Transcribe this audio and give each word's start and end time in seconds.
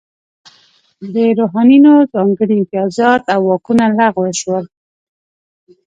د 1.13 1.15
روحانینو 1.39 1.93
ځانګړي 2.13 2.53
امتیازات 2.57 3.23
او 3.35 3.41
واکونه 3.49 3.85
لغوه 3.97 4.31
شول. 4.39 4.65